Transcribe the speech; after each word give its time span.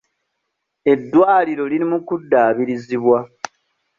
Eddwaliro 0.91 1.63
liri 1.71 1.85
mu 1.91 1.99
kuddaabirizibwa. 2.07 3.17